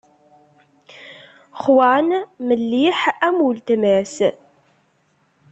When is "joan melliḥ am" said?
1.61-3.37